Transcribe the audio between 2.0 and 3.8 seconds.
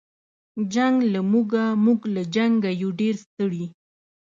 له جنګه یو ډېر ستړي